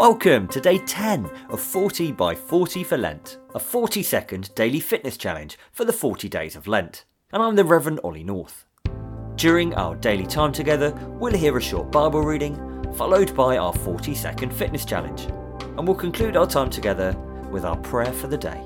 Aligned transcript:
Welcome 0.00 0.48
to 0.48 0.62
day 0.62 0.78
10 0.78 1.28
of 1.50 1.60
40 1.60 2.12
by 2.12 2.34
40 2.34 2.84
for 2.84 2.96
Lent, 2.96 3.36
a 3.54 3.58
40 3.58 4.02
second 4.02 4.54
daily 4.54 4.80
fitness 4.80 5.18
challenge 5.18 5.58
for 5.72 5.84
the 5.84 5.92
40 5.92 6.26
days 6.26 6.56
of 6.56 6.66
Lent. 6.66 7.04
And 7.34 7.42
I'm 7.42 7.54
the 7.54 7.66
Reverend 7.66 8.00
Ollie 8.02 8.24
North. 8.24 8.64
During 9.36 9.74
our 9.74 9.94
daily 9.96 10.24
time 10.24 10.52
together, 10.52 10.92
we'll 11.20 11.34
hear 11.34 11.54
a 11.58 11.60
short 11.60 11.92
Bible 11.92 12.22
reading, 12.22 12.56
followed 12.94 13.34
by 13.34 13.58
our 13.58 13.74
40 13.74 14.14
second 14.14 14.54
fitness 14.54 14.86
challenge. 14.86 15.24
And 15.76 15.86
we'll 15.86 15.98
conclude 15.98 16.34
our 16.34 16.46
time 16.46 16.70
together 16.70 17.12
with 17.50 17.66
our 17.66 17.76
prayer 17.76 18.10
for 18.10 18.26
the 18.26 18.38
day. 18.38 18.64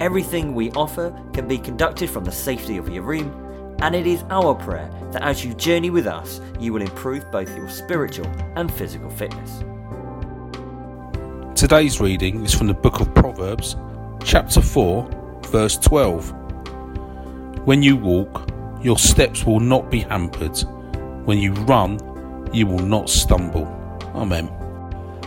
Everything 0.00 0.54
we 0.54 0.70
offer 0.70 1.14
can 1.34 1.46
be 1.46 1.58
conducted 1.58 2.08
from 2.08 2.24
the 2.24 2.32
safety 2.32 2.78
of 2.78 2.88
your 2.88 3.02
room 3.02 3.76
and 3.80 3.94
it 3.94 4.06
is 4.06 4.24
our 4.30 4.54
prayer 4.54 4.90
that 5.12 5.20
as 5.20 5.44
you 5.44 5.52
journey 5.52 5.90
with 5.90 6.06
us, 6.06 6.40
you 6.58 6.72
will 6.72 6.80
improve 6.80 7.30
both 7.30 7.54
your 7.54 7.68
spiritual 7.68 8.26
and 8.56 8.72
physical 8.72 9.10
fitness. 9.10 9.62
Today's 11.54 12.00
reading 12.00 12.44
is 12.44 12.52
from 12.52 12.66
the 12.66 12.74
book 12.74 12.98
of 12.98 13.14
Proverbs, 13.14 13.76
chapter 14.24 14.60
4, 14.60 15.40
verse 15.44 15.78
12. 15.78 16.32
When 17.64 17.80
you 17.80 17.96
walk, 17.96 18.50
your 18.82 18.98
steps 18.98 19.46
will 19.46 19.60
not 19.60 19.88
be 19.88 20.00
hampered. 20.00 20.58
When 21.24 21.38
you 21.38 21.52
run, 21.52 22.00
you 22.52 22.66
will 22.66 22.80
not 22.80 23.08
stumble. 23.08 23.66
Amen. 24.16 24.50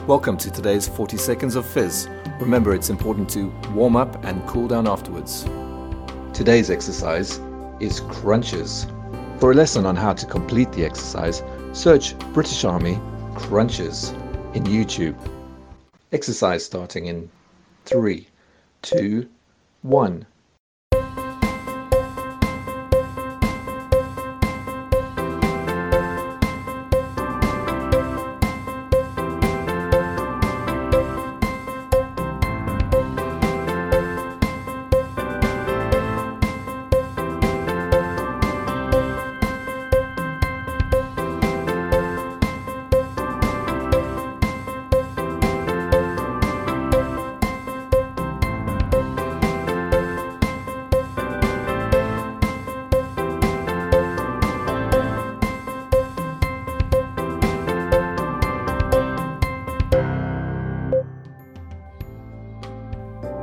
Welcome 0.05 0.35
to 0.39 0.51
today's 0.51 0.85
40 0.85 1.15
Seconds 1.15 1.55
of 1.55 1.65
Fizz. 1.65 2.09
Remember, 2.41 2.75
it's 2.75 2.89
important 2.89 3.29
to 3.29 3.47
warm 3.73 3.95
up 3.95 4.21
and 4.25 4.45
cool 4.47 4.67
down 4.67 4.85
afterwards. 4.85 5.45
Today's 6.33 6.69
exercise 6.69 7.39
is 7.79 8.01
crunches. 8.01 8.85
For 9.39 9.51
a 9.51 9.55
lesson 9.55 9.85
on 9.85 9.95
how 9.95 10.11
to 10.11 10.25
complete 10.25 10.73
the 10.73 10.83
exercise, 10.83 11.41
search 11.71 12.19
British 12.33 12.65
Army 12.65 12.99
crunches 13.33 14.09
in 14.53 14.65
YouTube. 14.65 15.17
Exercise 16.11 16.63
starting 16.63 17.05
in 17.07 17.29
three 17.85 18.27
two 18.81 19.27
one. 19.81 20.13
1. 20.13 20.25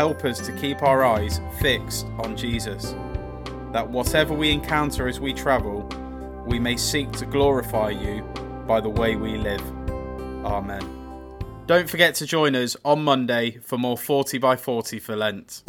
Help 0.00 0.24
us 0.24 0.40
to 0.40 0.52
keep 0.52 0.82
our 0.82 1.04
eyes 1.04 1.42
fixed 1.60 2.06
on 2.20 2.34
Jesus, 2.34 2.94
that 3.70 3.86
whatever 3.86 4.32
we 4.32 4.50
encounter 4.50 5.08
as 5.08 5.20
we 5.20 5.34
travel, 5.34 5.86
we 6.46 6.58
may 6.58 6.74
seek 6.74 7.12
to 7.12 7.26
glorify 7.26 7.90
you 7.90 8.22
by 8.66 8.80
the 8.80 8.88
way 8.88 9.14
we 9.16 9.36
live. 9.36 9.60
Amen. 10.42 10.80
Don't 11.66 11.86
forget 11.86 12.14
to 12.14 12.24
join 12.24 12.56
us 12.56 12.78
on 12.82 13.04
Monday 13.04 13.58
for 13.58 13.76
more 13.76 13.98
40 13.98 14.38
by 14.38 14.56
40 14.56 15.00
for 15.00 15.16
Lent. 15.16 15.64